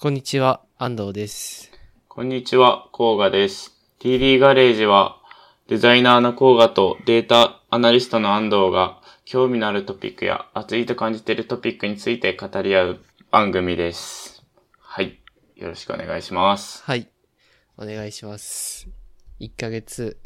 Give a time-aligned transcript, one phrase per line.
[0.00, 1.72] こんにちは、安藤です。
[2.06, 3.76] こんにちは、コーガです。
[3.98, 5.20] TD ガレージは、
[5.66, 13.00] デザイナーのコーガとデータアナリストの安藤が、興味のあるトピックや熱いと感じているトピックについて語り合う
[13.32, 14.44] 番組です。
[14.78, 15.18] はい。
[15.56, 16.84] よろしくお願いします。
[16.84, 17.08] はい。
[17.76, 18.88] お願いします。
[19.40, 20.16] 1ヶ月、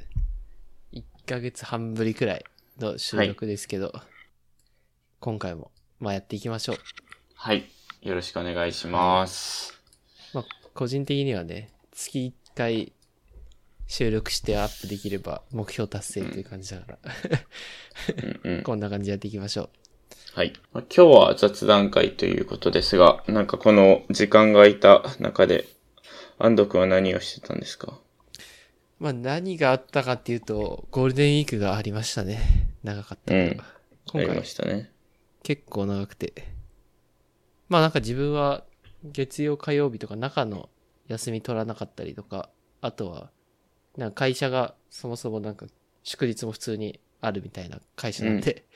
[0.92, 2.44] 1ヶ月半ぶりくらい
[2.78, 3.90] の収録ですけど、
[5.18, 6.76] 今回も、まあやっていきましょう。
[7.36, 7.64] はい。
[8.02, 9.78] よろしくお願いします。
[10.34, 10.44] まあ、
[10.74, 12.18] 個人的にはね、月
[12.54, 12.92] 1回
[13.86, 16.98] 収録してアップできれば目標達成という感じだか
[18.44, 18.62] ら。
[18.64, 19.68] こんな感じでやっていきましょう。
[20.34, 20.52] はい。
[20.72, 25.66] まあ今日は雑談会ということですが、なんかこの時間が空いた中で、
[26.38, 28.00] 安藤くんは何をしてたんですか？
[28.98, 32.40] まあ何があったかっていうと、ゴールデンウィークがありましたね。
[32.82, 33.32] 長かった。
[33.34, 33.64] うんあ
[34.06, 34.90] 今回りましたね。
[35.44, 36.32] 結構長くて。
[37.72, 38.64] まあなんか自分は
[39.02, 40.68] 月曜火曜日とか中の
[41.08, 42.50] 休み取らなかったりとか、
[42.82, 43.30] あとは、
[43.96, 45.64] なんか会社がそもそもなんか
[46.02, 48.66] 祝日も普通にあるみたいな会社なんで、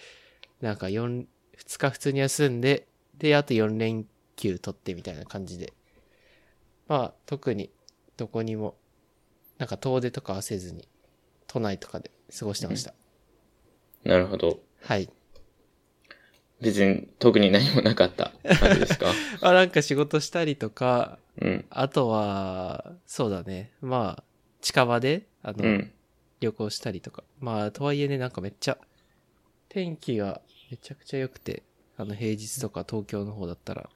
[0.63, 1.27] なんか4、
[1.59, 2.89] 2日普通に休んで、
[3.19, 5.75] で、あと4連休取ってみたいな感じで。
[6.89, 7.69] まあ特に
[8.17, 8.79] どこにも、
[9.59, 10.89] なんか遠出とかはせずに、
[11.47, 12.95] 都内とかで過ごしてました。
[14.05, 14.59] なるほど。
[14.81, 15.11] はい。
[16.61, 19.07] 別に特に何もなかった感じですか？
[19.43, 21.65] あ、なんか仕事したりとか、うん。
[21.71, 23.73] あとは、そうだね。
[23.83, 24.25] まあ、
[24.63, 25.93] 近場で、あの、うん。
[26.41, 27.25] 旅行したりとか。
[27.41, 28.79] まあ、とはいえね、なんかめっちゃ、
[29.69, 30.41] 天気が
[30.71, 31.63] めちゃくちゃ良くて、
[31.99, 33.91] あの、平日とか東京の方だったら、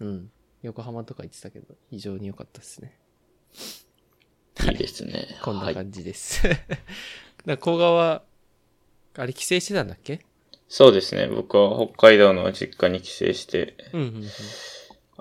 [0.00, 0.30] うん。
[0.62, 2.98] 横浜とか行ってたけど、非常に良かったですね。
[4.70, 5.26] いいですね。
[5.42, 5.74] こんなはい。
[5.74, 6.42] 感じです。
[6.48, 6.64] だか
[7.44, 8.22] ら、甲賀は、
[9.16, 10.20] あれ、帰省してたんだっけ？
[10.74, 11.26] そうですね。
[11.28, 14.24] 僕は北海道の実家に帰省して、うん、うん、うん。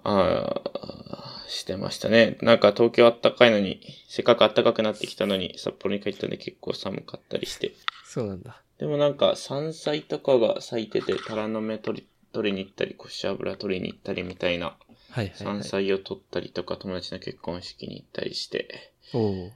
[0.02, 2.38] ああ、してましたね。
[2.42, 7.74] なんか東京あったかいのに、せっかく暖かくなってきたのに、札幌に帰ったんで結構寒かったりして。
[8.02, 8.62] そうなんだ。
[8.80, 14.78] でもなんか山菜とかが咲いてて、タラの芽取り、取りに行ったり、コシ油取りに行ったりみたいな、はい
[15.18, 15.64] はい、は山い。
[15.66, 19.52] 菜を取ったりとか、友達の結婚式に行ったりして、おお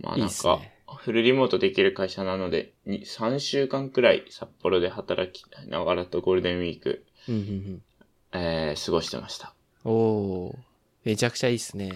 [0.00, 7.82] まあいいなんかっすね、フルリモートできる会社なので、に3週間くらい札幌で働きながらとゴールデンウィーク、うん、うん、
[8.32, 9.54] えー、過ごしてました。
[9.84, 9.92] うん。
[9.92, 9.94] お
[10.46, 10.58] お
[11.04, 11.92] めちゃくちゃいいっすね。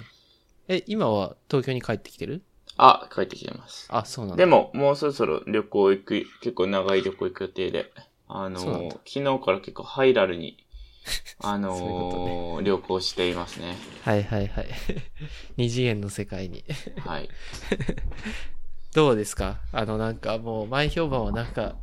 [0.69, 2.43] え、今は東京に帰ってきてる？
[2.77, 3.87] あ、帰ってきてます。
[3.91, 4.45] あ、そうなんだ。
[4.45, 7.93] でも、もうそろそろ旅行行く、結構長い旅行行く予定で、
[8.27, 10.57] あのそうなんだ昨日から結構ハイラルに、
[11.41, 13.77] あのーそういうこと旅行していますね。
[14.03, 14.69] はいはいはい。
[15.57, 16.65] 二次元の世界に。
[17.01, 17.29] はい。
[18.95, 19.59] どうですか？
[19.73, 21.77] あのなんかもう前評判はなんか、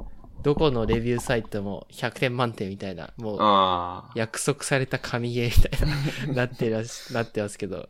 [0.44, 4.12] どこのレビューサイトも100点満点みたいな、もうああ。
[4.16, 7.90] 約束された神ゲーみたいな、 なってらし、なってますけど。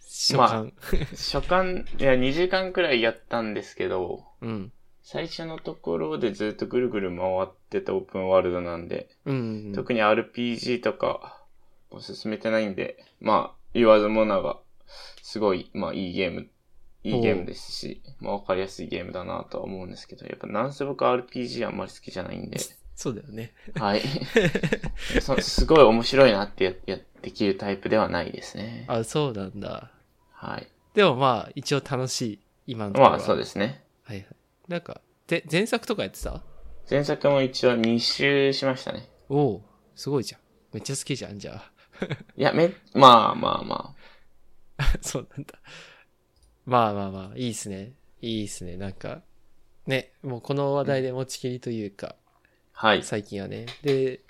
[0.00, 0.72] 初感。
[1.12, 4.72] 初回、いや、2時間くらいやったんですけど、うん。
[5.02, 9.72] 最初のところでずっとぐるぐる回ってたオープンワールドなんで、うんうん。
[9.74, 11.42] 特に RPG とか、
[11.92, 14.58] も進めてないんで、まあ、言わずもなが、
[15.22, 16.48] すごい、まあ、いいゲーム、
[17.06, 22.58] いいゲームですし、まあ、わかりやすいゲームだなとは思うんですけど、やっぱなんせ僕 RPG あんまり好きじゃないんで、
[22.96, 23.52] そうだよね。
[23.74, 24.02] はい。
[25.20, 28.84] そすごい面白いなってややできるタイプではないですね。
[28.88, 29.90] あ、そうなんだ。
[30.32, 30.66] はい。
[30.94, 32.40] でもまあ、一応楽しい。
[32.66, 33.18] 今のところは。
[33.18, 33.84] まあ、そうですね。
[34.02, 34.26] はいはい。
[34.68, 36.42] なんか、で、前作とかやってた？
[36.90, 39.08] 前作も一応2周しましたね。
[39.28, 39.62] おお
[39.94, 40.40] すごいじゃん。
[40.72, 41.72] めっちゃ好きじゃん、じゃあ。
[42.36, 43.94] いや、め、まあまあま
[45.02, 45.54] そうなんだ。
[46.66, 47.92] まあまあまあ、いいっすね。
[48.20, 48.76] いいっすね。
[48.76, 49.22] なんか、
[49.86, 52.16] ね、もうこの話題で持ちきりというか、
[52.74, 52.88] あ。
[52.88, 53.02] はい。
[53.02, 53.66] 最近はね。
[53.82, 54.20] で、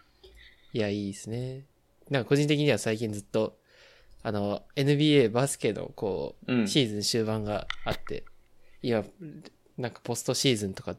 [0.73, 1.65] いや、いいっすね。
[2.11, 3.59] なんか個人的には最近ずっと、
[4.23, 6.69] あの、NBA バスケのこう、うん。
[6.69, 8.25] シーズン終盤があって、
[8.83, 9.03] 今、
[9.79, 10.95] なんかポストシーズンとか、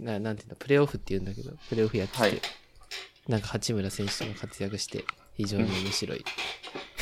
[0.00, 2.40] ななんていうの、プレイオフって言うんだけど、プレイオフやってて、はい
[3.28, 5.04] なんか八村選手とか活躍して、
[5.34, 6.24] 非常に面白い。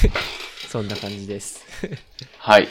[0.69, 1.65] そんな感じです。
[2.39, 2.69] はい。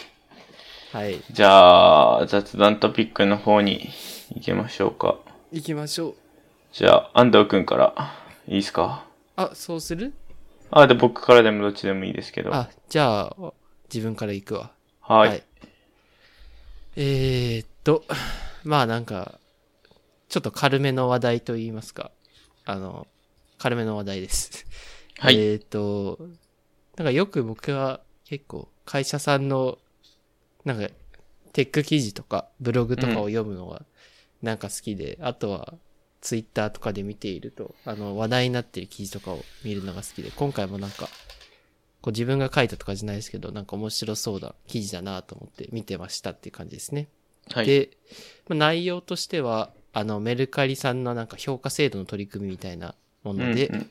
[0.94, 1.24] はい。
[1.32, 3.90] じゃあ、雑談トピックの方に
[4.36, 5.18] 行きましょうか。
[5.52, 6.16] 行きましょう。
[6.72, 8.14] じゃあ、安藤くんから、
[8.48, 9.04] いいですか？
[9.36, 10.14] あ、そうする？
[10.70, 12.52] あ、で、僕からでもどっちでもいいですけど。
[12.52, 13.54] はあ、じゃあ、
[13.92, 14.72] 自分から行くわ。
[15.34, 15.44] い。
[16.96, 18.04] えー、っと、
[18.64, 19.40] まあなんか、
[20.30, 22.12] ちょっと軽めの話題と言いますか。
[22.66, 23.08] あの、
[23.58, 24.68] 軽めの話題です。
[25.18, 26.20] はいえー、っと、
[26.98, 29.80] なんかよく僕は結構会社さんの、
[30.66, 30.90] なんか、
[31.54, 33.84] テック記事とかブログとかを読むのが
[34.42, 35.76] なんか好きで、あとは
[36.22, 41.08] ツイッターとかで見ていると、あの話題になっている記事とかを見るのが好きで、今回もなんか、
[42.02, 47.08] こう自分が書いたとかじゃないですけど、なんか面白そうな記事だなと思って見てましたっていう感じですね。
[47.52, 47.66] はい。
[47.66, 47.92] で、
[48.50, 53.90] まあ内容としては、あの、メルカリさんのなんか評価制度の取り組みみたいなもので、うんうん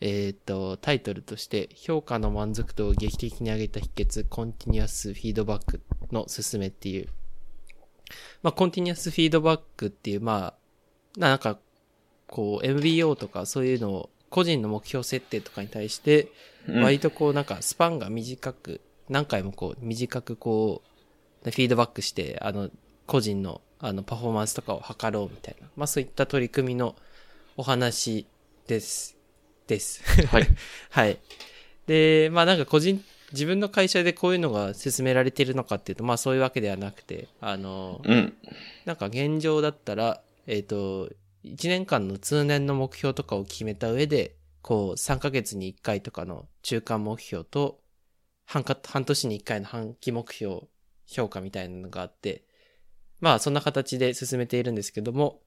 [0.00, 5.80] えーっと、タイトルとして、評価の満足度を劇的に上げた秘訣、コンティニュアスフィードバック
[6.12, 7.08] の勧めっていう。
[8.42, 10.54] まあ、コンティニュアスフィードバックっていう、ま
[11.16, 11.58] あ、なんか、
[12.26, 16.28] こう、MBO とかそういうのを、個人の目標設定とかに対して、
[16.66, 18.80] うん割とこう、なんか、スパンが短く、
[19.10, 20.82] 何回もこう、短くこ
[21.44, 22.70] う、フィードバックして、あの、
[23.06, 25.68] 個人の、あの、パフォーマンスとかを測ろうみたいな。
[25.76, 26.96] まあ、そういった取り組みの
[27.56, 28.26] お話
[28.66, 29.16] です。
[29.66, 30.02] です。
[30.26, 30.48] はい。
[30.90, 31.18] はい。
[31.86, 33.02] で、まあなんか個人、
[33.32, 38.34] 自分の会社でこういうのが進められてるのかっていうと、まあそういうわけではなくて、あの、うん。
[38.84, 41.10] なんか現状だったら、えっ、と、
[41.44, 47.80] 1年間の通年の目標とかを決めた上で、こう3ヶ月に1回とかの中間目標と、
[48.46, 50.62] 半か半年に1回の半期目標
[51.06, 52.44] 評価みたいなのがあって、
[53.20, 55.40] まあそんな形で進めているんですけども、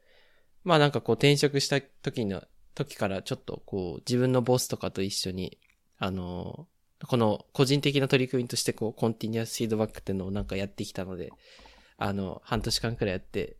[0.63, 2.43] まあなんかこう転職した時の、
[2.75, 5.57] 時からちょっとこう自分のボスとかと一緒に、
[5.97, 6.67] あの、
[7.05, 11.31] この個人的な取り組みとしてこうコンティニュアスフィードバックっていうのをなんかやってきたので、
[11.97, 13.57] あの、半年間くらいやって、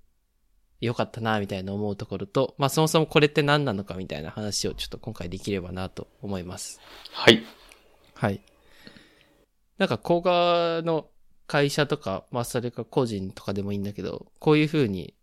[0.80, 6.80] よかったな、みたいな思うところと、まあそもそもこれって何なのかみたいな話をちょっと今回できればなと思います。
[7.12, 7.44] はい。
[8.14, 8.42] はい。
[9.78, 11.10] なんか、工画の
[11.48, 15.16] 会社とか、まあそれか個人とかでもいいんだけど、こういう風に、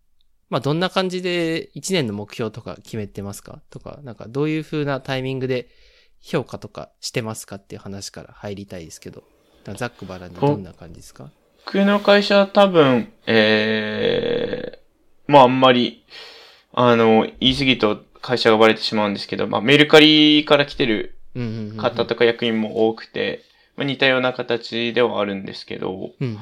[0.50, 5.68] まあどんな感じで1年の目標とか決めてますかとか、なんかどういう風なタイミングで
[6.24, 9.24] 評価とかしてますかっていう話から入りたいですけど、
[9.66, 11.30] なんかざっくばらんにどんな感じですか？
[11.66, 16.04] 僕の会社は多分、えー、まああんまり、
[16.72, 21.76] あの、言い過ぎると会社がバレてしまうんですけど、まあメルカリから来てるうんうんうんうん。
[21.76, 23.42] 方とか役員も多くて、
[23.76, 26.38] まあ似たような形ではあるんですけど、うんうん。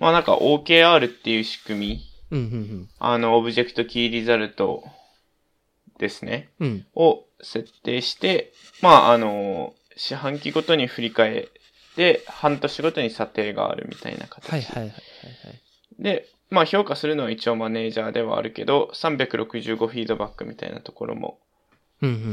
[0.00, 2.00] まあなんか OKR っていう仕組み、
[2.30, 4.84] うんうんあの、オブジェクトキーリザルト
[5.98, 6.68] ですね、うん。
[6.68, 6.86] うん。
[6.94, 8.52] を設定して、
[8.82, 14.50] まああの、四半期ごとに振り返って、半年ごとに査定があるみたいな形。
[14.50, 14.98] はいはいはいはいは
[15.52, 16.02] い。
[16.02, 21.38] で、まあ評価するのは一応マネージャーではあるけど、365フィードバックみたいなところも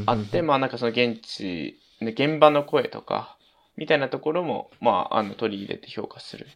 [0.06, 3.36] あって、まあなんかその現地、ね現場の声とか、
[3.76, 6.46] みたいなところも、まあ、あの、取り入れて評価する、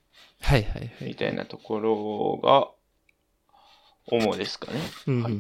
[0.42, 0.92] はいはいはい。
[1.00, 2.70] みたいなところが、
[4.08, 4.80] 主ですかね。
[5.06, 5.34] うんうんはい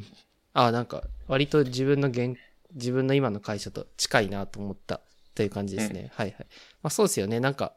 [0.58, 2.38] あなんか、割と自分の現、
[2.76, 5.00] 自分の今の会社と近いなと思った
[5.34, 6.10] という感じですね。
[6.14, 6.46] はいはい。
[6.82, 7.40] まあそうですよね。
[7.40, 7.74] なんか、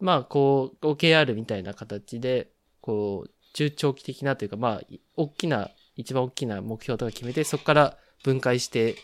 [0.00, 2.50] まあこう、OKR みたいな形で、
[2.80, 8.96] こう、中長期的なというか、まあ、大きな、一番大きな目標とか決めて、そこから分解して、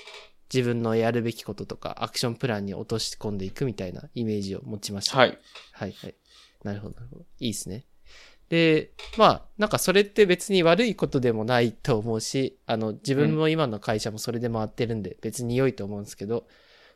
[0.53, 5.17] 自分のやるべきこととか、アクションプランに落とし込んでいくみたいなイメージを持ちました。
[5.19, 5.39] はい。
[5.73, 6.15] はいはい。
[6.63, 7.27] なるほど、なるほど。
[7.41, 7.85] いいですね。
[8.49, 16.47] で、まあ、なんかそれって別に悪いことでもないと思うし、あの、自分も今の会社もそれで回ってるんで、別に良いと思うんですけど、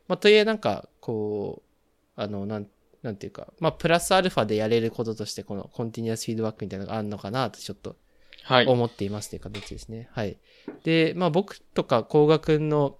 [0.07, 2.67] まあ、とはいえなんか、こう、あの、なん、
[3.01, 7.97] なんていうか、まあ、プラスアルファでやれることとして、このコンティニュアスフィードバックみたいなのがあるのかなとちょっと
[8.43, 8.67] はい。
[8.67, 10.09] 思っていますという形ですね。
[10.11, 10.37] はい。
[10.83, 12.97] で、まあ僕とか工学の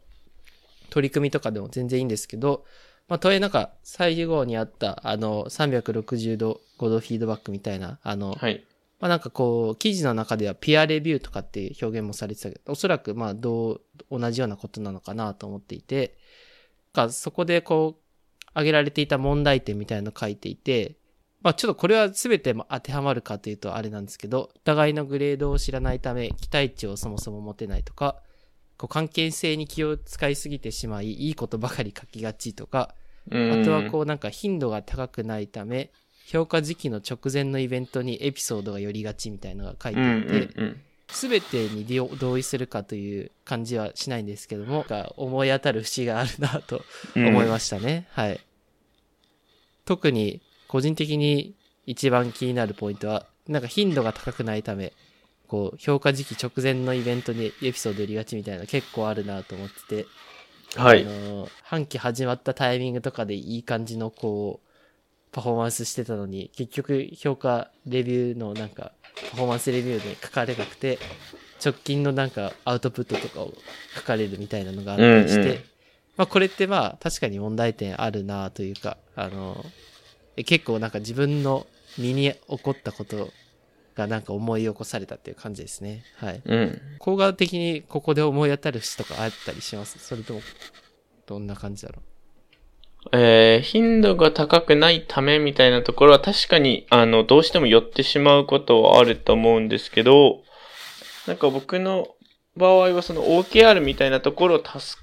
[0.90, 2.66] 取り組みとかでも全然いいんですけど、
[3.08, 8.64] まあとはいえなんか最後にあったあの360度5度フィードバックみたいな、あの、はい。
[9.00, 16.18] まあなんかこう記事の中ではピアレビューとかっていう表現もされてたけど、おそらくまあどう、同じようなことなのかなと思っていて、
[16.94, 18.02] かそこでこう
[18.54, 20.98] 挙げられていた問題点みたいなのを書いていて、
[21.42, 28.22] まあちょっとこれは全て当てはまるかというとあれなんですけど、お互いのグレードを知らないため、期待値をそもそも持てないとか、
[28.82, 32.96] こう関係性に気を使いすぎてしまい、いいことばかり書きがちとか、
[33.30, 35.92] うんあとはこうなんか頻度が高くないため、
[36.26, 40.82] 評価時期の直前のイベントにエピソードが寄りがちみたいなのが書いてうんあって、うんうん。
[41.10, 44.84] すべてに同意するかという感じはしないんですけども、
[45.16, 46.82] 思い当たる節があるなと
[47.16, 48.08] うん思いましたね。
[48.14, 48.40] はい。
[49.86, 51.54] 特に個人的に
[51.86, 54.94] 一番気になるポイントは、なんか頻度が高くないため、
[55.52, 60.08] こう、評価時期直前のイベントにエピソード寄りがちみたいな結構あるなと思ってて、
[60.80, 61.06] はいあ。
[61.06, 64.68] の、半期始まったタイミングとかでいい感じのこう、
[65.34, 68.94] パフォーマンスしてたのに、結局評価レビューのなんか、
[69.32, 71.00] パフォーマンスレビューで書かれなくて、
[71.64, 73.54] 直近のなんかアウトプットとかを
[73.96, 75.64] 書かれるみたいなのがあったりして、うんうん
[76.18, 79.66] まあこれってまあ確かに問題点あるなというか、あの、
[80.36, 81.66] え結構なんか自分の
[81.98, 83.30] 身に起こったこと
[83.96, 86.04] がなんか思い起こされたっていう感じですね。
[86.18, 86.42] はい。
[86.44, 86.82] うん。
[87.00, 90.00] 効果的にここで思い当たる節とかあったりします？
[90.00, 90.42] それとも、
[91.28, 92.02] どんな感じだろ
[93.12, 100.44] えー、頻度が高くないためみたいなところは確かに、あの、どうしても寄ってしまうことはあると思うんですけど、
[101.28, 102.10] なんか僕の
[102.56, 104.98] 場合はその OKR みたいなところをタス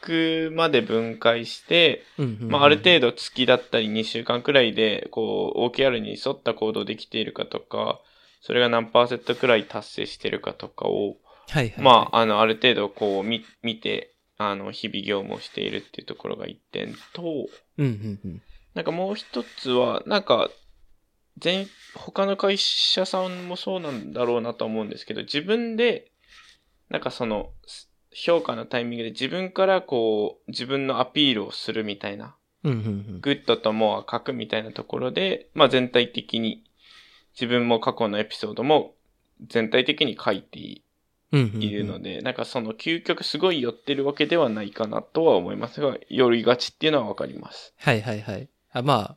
[0.00, 2.04] クまで分解して、
[2.40, 8.00] まあ、ある程度月だったり2週間くらいで、こう、OKR に沿った行動できているかとか、
[8.42, 11.16] それが何パーセントくらい達成してるかとかを、
[11.48, 11.84] はいはい。
[11.84, 17.22] まあ、あの、ある程度こう、見、見て、あの、日々業務をしているっていうところが一点と、
[17.78, 18.42] うんうんうん。
[18.74, 20.50] なんかもう一つは、なんか、
[21.38, 26.10] 全、他の会社さんもそうなんだろうなと思うんですけど、自分で、
[26.88, 27.50] なんかその、
[28.12, 32.80] 評価のタイミングで自分からこう、自分のアピールをするみたいな、うんうんう
[33.18, 33.20] ん。
[33.20, 36.64] Good と More 書くみたいなところで、まあ全体的に、
[37.34, 38.94] 自分も過去のエピソードも
[39.48, 40.82] 全体的に書いてい
[41.32, 47.72] うんうんうんいるので、なんかその究極すごい寄ってるわけではないかなとは思いますが、寄りがちっていうのはわかります。
[47.78, 48.48] はいはいはい。
[48.70, 49.16] あま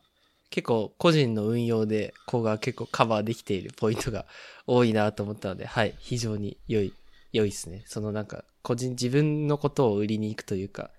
[0.50, 4.26] 結構個人の運用で、ここが結構カバーできているポイントが
[4.66, 6.94] 多いなと思ったので、はい、非常に良い、
[7.32, 7.82] 良いですね。
[7.86, 10.90] そのなんか、個人、自分のことを売りに行くというか、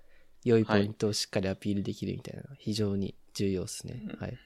[0.44, 4.02] 良いポイントをしっかりアピールできるみたいなのは非常に重要ですね。
[4.04, 4.38] うんはい。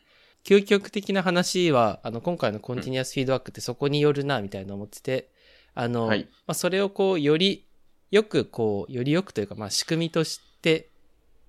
[0.45, 5.31] 究極的な話は、あの、今回のコンティニアスフィードバックってそこによるな、みたいな思ってて、
[5.75, 7.65] あの、はいまあ、それをこう、より、
[8.11, 10.89] よくこう、よりよくというか、まあ、仕組みとして、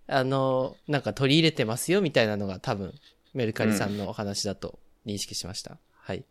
[0.08, 2.94] あの、なんか取り入れてますよ、みたいなのが多分、
[3.34, 5.78] メルカリさんのお話だと認識しました。
[5.96, 6.24] はい。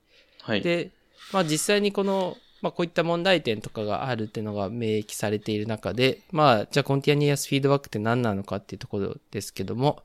[0.42, 0.62] はい。
[0.62, 0.90] で、
[1.33, 10.02] まあ実際にこの、まあこういった問題点とかがあるっていうのが明記されている中で、まあじゃあコンティニアスフィードバックって何なのかっていうところですけども、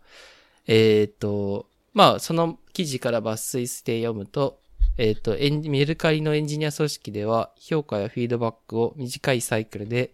[0.65, 1.67] えっ、と、
[1.97, 4.59] まあその記事から抜粋して読むと、
[4.99, 10.11] えっ、と、エンメルカリのエンジニア組織では評価やフィードバックを短いサイクルで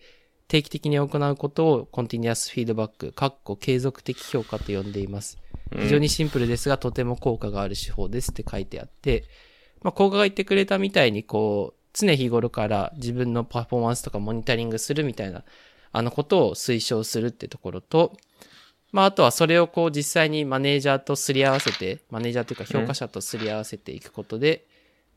[0.48, 5.38] 定期的に行うことをコンティニアスフィードバック、かっこ継続的評価と呼んでいます。
[5.78, 9.26] 非常にシンプルですが、とても効果がある手法ですって書いてあって、
[9.82, 15.44] まあ、効果が言ってくれたみたいに、こう、常日頃から自分のパフォーマンスとかモニタリングするみたいな、
[15.92, 18.16] あのことを推奨するってところと、
[18.94, 24.68] まあ、あとはそれをこう実際にマネージャーとすり合わせて、マネージャーというか評価者とすり合わせていくことで、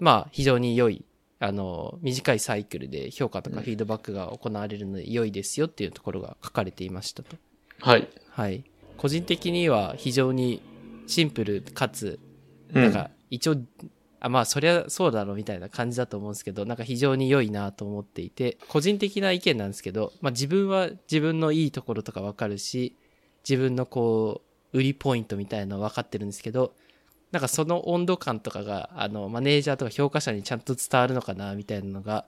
[0.01, 1.05] まあ、非常に良い、
[1.41, 7.37] あの、短いサイクルで評価とかフィードバックが行われるので良いですよっていうところが書かれていましたと。
[7.81, 8.09] はい。
[8.31, 8.65] はい。
[8.97, 10.63] 個人的には非常に
[11.07, 12.19] シンプルかつ、
[12.75, 13.57] うんなんか一応、
[14.21, 22.97] あまあそりゃそうだろうみたいな感じだと思うんですけど、なんか非常に良いなと思っていて、個人的な意見なんですけど、まあ自分は自分のいいところとかわかるし、
[23.49, 26.75] 自分のこう、売りポイントみたいなの分かってるんですけど、
[27.33, 32.27] なんかその温度感とかが、あの、マネージャーとか評価者にちゃんと伝わるのかな、みたいなのが、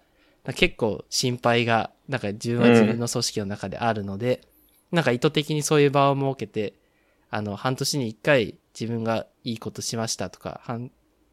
[0.54, 4.42] 結構心配が、なんか自分は自分の組織の中であるので、
[4.92, 6.75] なんか意図的にそういう場を設けて、
[7.30, 10.62] あの、半年に一回自分がいいことしましたとか、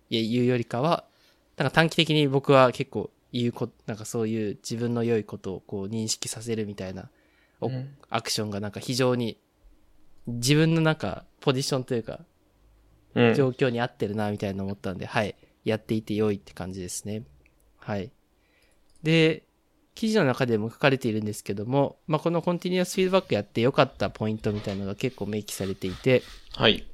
[0.10, 1.06] 言うよりかは、
[1.58, 7.10] なんか短期的に僕は結構言うこと、なんかそういう自分の良いことをこう認識させるみたいな、
[7.62, 7.96] おうん。
[8.10, 9.38] アクションがなんか非常に
[10.28, 12.22] 自分のなんかポジションというか
[13.16, 13.34] うん。
[13.34, 15.36] 状況に合ってるなみたいな思ったんで、はい。
[15.64, 17.24] やっていて良いって感じですね。
[17.80, 18.12] はい。
[19.02, 19.44] で、
[19.96, 26.22] 記事の中でも書かれているんですけども、まあ、このコンティニアスフィードバックやって良かったポイントみたいなのが結構明記されていて、
[26.54, 26.86] はい。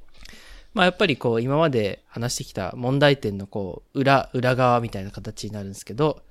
[0.72, 6.22] まあ、やっぱりこう、今まで話してきた問題点のこう、裏、裏側みたいな形になるんですけど、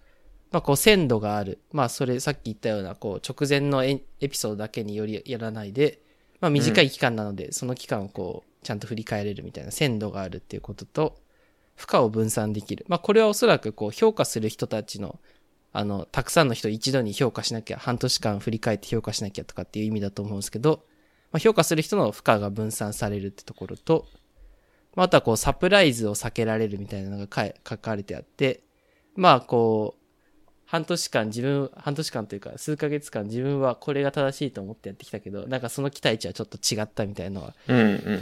[0.51, 1.59] まあ、こう、鮮度がある。
[1.71, 6.01] まあ、それ、さっき言ったような、こう、直前のエエピソードだけによりやらないで、
[6.41, 11.15] まあ、短い期間なので、その期間をこう、ちゃんと振り返れるみたいな鮮度があるっていうことと、
[11.75, 12.85] 負荷を分散できる。
[12.87, 15.19] まあ、これはおそらくこう、評価する人たちの、
[15.71, 20.83] あの、たくさんの人を一度に評価しなきゃ、半年間振り返って評価しなきゃとかっていう意味だと思うんですけど、
[21.31, 24.07] まあ、評価する人の負荷が分散されるってところと、
[24.95, 27.27] まあ、あとはこう、サプライズを避けられるみたいなのが
[27.67, 28.63] 書かれてあって、
[29.15, 30.00] まあ、こう、
[30.71, 37.53] 半年間自分、半年間というか数ヶ月間自分はこれが正しいと思ってやってきたけど、なんかその期待値はちょっと違ったみたいなのは。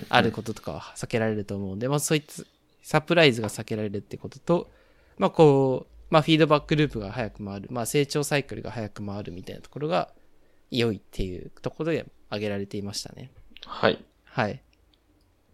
[0.09, 2.47] あることとかは避けられると思うんで、まあそいつ、
[2.81, 4.71] サプライズが避けられるってことと、
[5.19, 10.09] まあこう、まあフィードバックループが早く回る、まあ成長サイクルが早く回るみたいなところが
[10.71, 13.29] 良いっていうところで挙げられていましたね。
[13.63, 14.03] はい。
[14.23, 14.63] はい。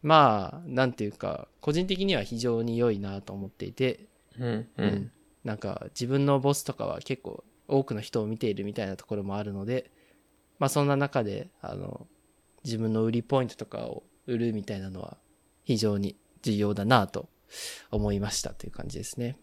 [0.01, 3.99] まあ、なんていうか、個人的には非常に良いなと思っていて、
[4.39, 4.69] うんう。
[4.77, 5.11] うん
[5.45, 9.91] なんか自分のボスとかは結構多くの人を見ているみたいなところもあるので、
[10.59, 12.07] まあそんな中で、あの、
[12.63, 15.17] 自分の売りポイントとかを売るみたいなのは
[15.63, 17.29] 非常に重要だなと
[17.91, 19.37] 思いましたという感じですね。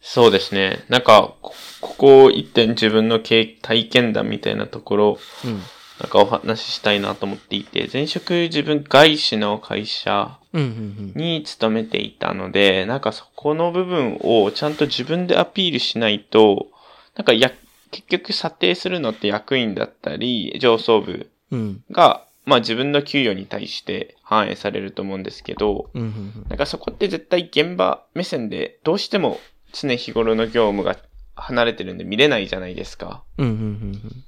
[0.00, 0.84] そうですね。
[0.90, 5.62] なんか、こここ一点自分の経体験談みたいなところうん。
[6.00, 16.68] なんかお話ししたいなと思っていて、前職自分外資の会社うんうんに勤めていたので、なんかそこの部分をちゃんと自分でアピールしないと、
[17.16, 17.52] なんかや、
[17.90, 21.60] 結局査定するのって役員だったり、上層部うん。
[21.60, 21.84] うん。
[21.90, 26.46] が、まあ自分の給与に対して反映されると思うんですけど、うんうんうん。
[26.48, 29.38] なんかそこって絶対現場目線でどうしても
[29.72, 30.96] 常日頃の業務が
[31.36, 33.22] 離れてるんで見れないじゃないですか。
[33.38, 34.24] うんうんうん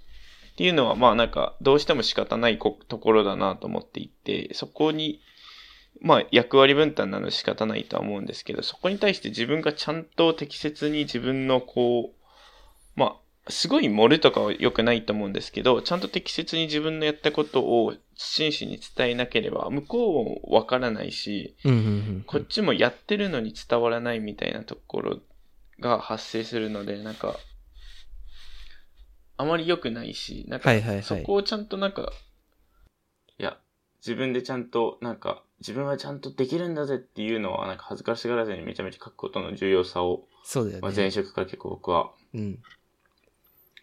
[0.56, 5.20] っていうのはまあなんかどうしても仕方ないこところだなと思っていて、そこに
[6.00, 21.54] まあ役割分担なので仕方ないとは思うんですけど、そこに対して自分がちゃんと適切に自分のこう、まあすごい盛るとかは良くないと思うんですけど、ちゃんと適切に自分のやったことを真摯に伝えなければ向こうもわからないし。
[22.26, 25.18] こっちもやってるのに伝わらないみたいなところ
[25.80, 27.36] が発生するので、なんか、
[29.36, 31.02] あまり良くないし、なんかはいはいはい。
[31.02, 32.12] そこをちゃんとなんか、
[33.38, 33.58] いや、
[33.98, 41.10] 自分でちゃんと、なんか、自分はちゃんとできるんだぜっていうのは、なんか恥ずかしがらずにめちゃめちゃ書くことの重要さを、そうだよまあ、前ね。
[41.10, 42.58] 職から結構僕はうん。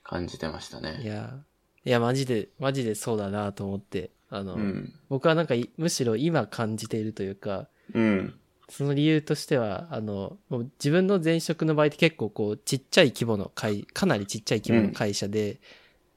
[0.03, 1.01] 感じてましたいね。
[1.03, 1.39] や、
[1.85, 4.93] いや、マジで、マジでそうだなと思って、あの、うん。
[5.09, 8.39] 僕はなんかいむしろ今感じているというか、うん。
[8.75, 15.59] その理由としては、あの、もう自分の前職の場合って結構こう、ちっちゃい規模の会、 かなりちっちゃい規模の会社で、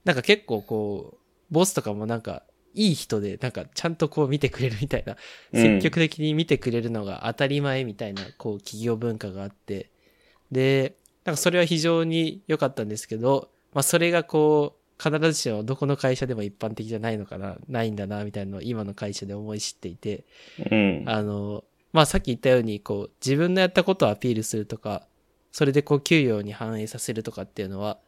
[0.04, 1.18] なんか結構こう、
[1.50, 5.18] ボスとかもなんか、いい人で、なんかちゃんとこう見てくれるみたいな、
[5.52, 5.60] うん。
[5.60, 9.90] 積極的に見てくれるのが当たり前みたいな、こう、企業文化があって、
[10.50, 10.96] で、
[11.26, 20.25] なんかそれは非常に良かったんですけど、まあそれがこう、必ずしもどこの会社でも一般的じゃないのかな、ないんだな、みたいなのを今の会社で思い知っていて、
[20.70, 21.02] うん。
[21.06, 21.64] あの、
[21.96, 25.08] まあ、さっき言ったように、こう、自分のやったことをアピールするとか、
[25.50, 27.98] それでこう、給与に反映させるとかっていうのは、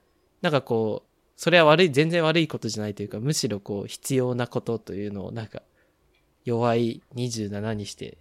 [0.43, 5.63] なんかこう、それは悪い、全然悪いことじゃないというか、むしろこう、必要なことというのを、なんか、
[6.45, 8.19] 弱い27にして、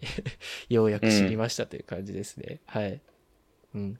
[0.70, 2.62] ようやく知りましたという感じですね。
[2.66, 3.02] はい。
[3.76, 4.00] うん。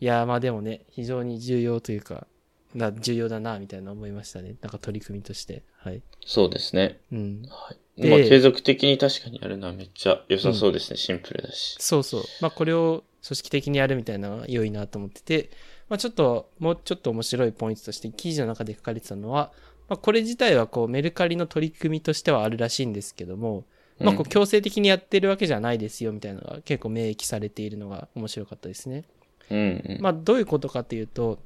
[0.00, 2.26] いやー、まあでもね、非常に重要というか、
[2.74, 4.54] な重要だな、みたいな思いましたね。
[4.60, 5.62] なんか取り組みとして。
[5.78, 6.02] はい。
[6.24, 7.00] そうですね。
[7.12, 7.42] うん。
[7.48, 8.00] はい。
[8.02, 10.96] でまあ継続的に確かにやるのはめっちゃ良さそうですね。
[10.96, 11.76] シンプルだし。
[11.78, 12.22] そうそう。
[12.40, 15.50] まあ、これを組織的にやるみたいなのが良いなと思ってて、
[15.88, 19.52] まあ、ちょっと、もうちょっと面白いポイントとして、記事の中で書かれてたのは、
[19.88, 23.64] まあ、これ自体はこう、メルカリの取り組みとしてはあるらしいんですけども、
[24.00, 29.04] まあ、こう、強制的にやってるわけじゃないですよ、みたいなのが結構明記されているのが面白かったですね。
[29.50, 29.58] うん。
[29.58, 29.62] う
[29.98, 29.98] ん。
[30.00, 31.38] まあ、どういうことかっていうと、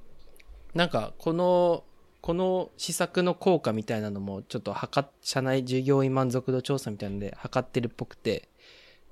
[0.74, 1.84] なんか、この、
[2.20, 8.48] この施策の効果みたいなのも、ちょっと測っ、社内従業員満足度調査みたいなので測ってるっぽくて、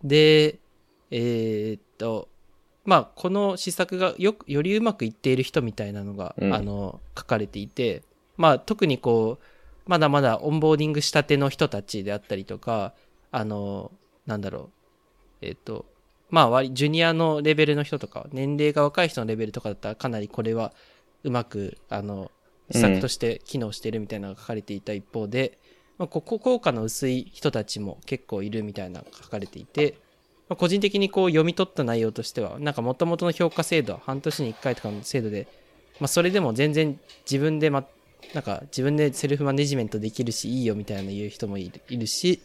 [0.03, 0.59] で、
[1.11, 2.29] えーっと、
[2.85, 6.55] まあ、この施策がよく、よりうまくいっている人みたいなのが、うん。
[6.55, 8.03] あの、書かれていて、
[8.37, 9.45] まあ、特にこう、
[9.87, 12.95] まだまだオンボーディングしたての人たちであったりとか、
[13.31, 13.93] あの、
[14.27, 14.71] なんだろう、
[15.43, 15.87] えーっと、
[16.31, 20.73] まあジュニアのレベルの人とか、年齢が若い人のレベルとかだったらかなりこれは
[21.25, 22.31] うまく、あの、
[22.71, 25.59] 施策として機能してるみたいなのが書かれていた一方で、
[25.99, 29.99] まあ、ここ効果の薄い人たちも結構いるみたいなのが書かれていて、
[30.49, 35.47] まあ、個人的にこう読み取った内容としては、なんか元々の評価制度は半年に1回とかの制度で、
[36.01, 37.85] まあそれでも全然自分でま、
[38.35, 42.43] なんか自分でセルフマネジメントできるしいいよみたいな言う人もいるいるし、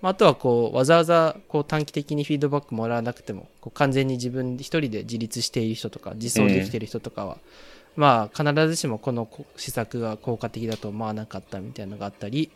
[0.00, 7.38] まあ、あとはこう、わざわざこう短期的にフィードバックもらわなくても、こう完全に自分一人で自立している人とか、自走できている人とかは、
[7.96, 12.52] まあ、必ずしもこのこ施策が効果的だと思わなかったみたいなのがあったり、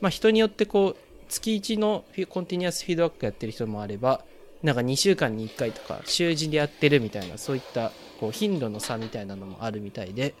[0.00, 4.24] まあ、人によってこう、月1のコンティニアスフィードバックやってる人もあれば、
[4.62, 10.36] なんか2週間に1回とか、週次でやってるみたいな、そういったこう頻度の差みたいなのもあるみたいで、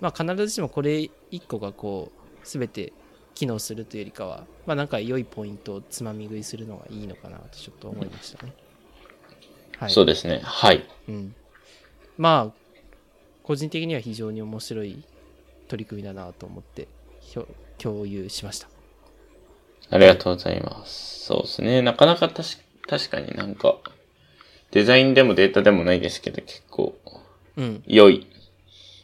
[0.00, 1.00] まあ、必ずしもこれ
[1.30, 2.94] 1個がこう、すべて
[3.34, 8.54] 機能するというよりかは、まあなんか良いポイントをつまみ食いするのがいいのかなとちょっと思いましたね。
[9.78, 9.92] はい。
[9.92, 10.40] そうですね。
[10.42, 10.86] はい。
[11.08, 11.32] うん。
[12.16, 12.63] まあ、
[13.44, 15.04] 個人的には非常に面白い
[15.68, 16.88] 取り組みだなと思って
[17.78, 18.68] 共有しました。
[19.90, 21.26] ありがとうございます。
[21.26, 21.82] そうですね。
[21.82, 23.78] なかなかたし確かになんか、
[24.70, 26.98] デザインでもデータでもないですけど、結構
[27.56, 27.82] うん。
[27.86, 28.26] 良い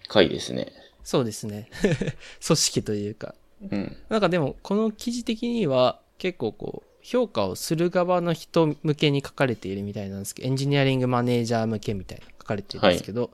[0.08, 0.72] 回ですね。
[1.04, 1.68] そうですね。
[2.44, 3.34] 組織というか。
[3.70, 3.96] うん。
[4.08, 13.30] なんかでも、この記事的には結構こう、評価をする側の人向けに書かれているみたいなんですけど、エンジニアリングマネージャー向けみたいな書かれてるんですけど、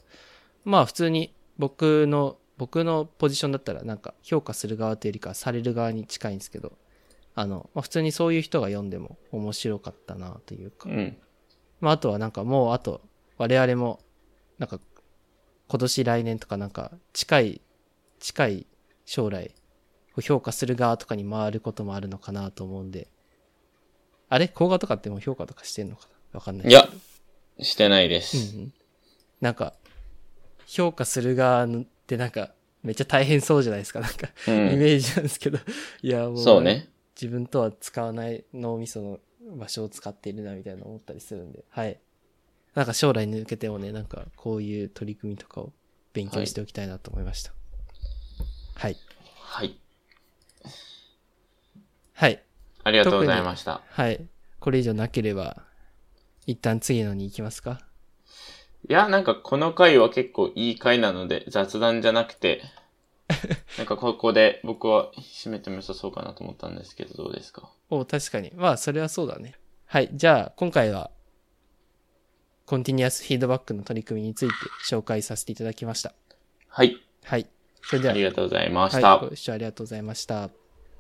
[0.67, 6.73] まあ普通に僕の、僕のポジションだったらなんか評価する側というよりかはされる側に近いんですけど、
[7.35, 11.17] あの、まあ、普通にそういう人が読んでも面白かったなというかう、ん。
[11.81, 13.01] まああとはなんかもうあと、
[13.39, 14.01] 我々も、
[14.59, 14.81] なんか
[15.69, 17.61] 今年来年とかなんか近い、
[18.19, 18.67] 近い
[19.05, 19.55] 将来、
[20.17, 23.09] う評価する側とかに回ることもあるのかなと思うんで。
[24.29, 24.49] あれ？
[24.49, 26.39] 講画とかってもう評価とかしてんのかな？
[26.39, 26.69] わかんない。
[26.69, 26.89] いや、
[27.61, 28.57] してないでうんす。
[28.57, 28.73] うん。
[29.41, 29.75] なんか、
[30.67, 31.69] 評価する側っ
[32.07, 32.53] てなんか、
[32.83, 34.01] めっちゃ大変そうじゃないですか。
[34.01, 34.79] なんか、うイん。
[34.79, 35.59] メージなんですけど。
[36.03, 36.89] いや、もう、そうね。
[37.21, 39.21] 自分とは使わない脳みその
[39.57, 41.99] 場所を使っているなみたいな思ったりするんで、はい。
[42.75, 45.73] なんか将来に向けてもね、なんかこういう取り組みとかを
[46.13, 47.53] 勉強しておきたいなと思いました。
[48.75, 48.97] はい。
[49.41, 49.79] はい。
[52.13, 52.43] はい。
[52.85, 53.83] ありがとうございました。
[53.89, 54.27] はい。
[54.61, 55.65] これ以上なければ、
[56.47, 57.86] 一旦次のに行きますか
[58.89, 62.63] いや、なんかこの回は結構いい回なので、雑談じゃなくて、
[63.79, 67.71] なんかここで僕は締めても良さそうかなと思ったんですけど、どうですか？
[67.91, 68.53] お確かに。
[68.55, 69.55] まあ、それはそうだね。
[69.87, 70.11] はい。
[70.13, 71.11] じゃあ、今回は、
[72.65, 74.55] コンティニアスフィードバックの取り組みについて
[74.89, 76.15] 紹介させていただきました。
[76.69, 76.97] はい。
[77.25, 77.47] はい。
[77.83, 79.19] それでは、ありがとうございましはい、た。
[79.19, 80.51] ご視聴ありがとうございました。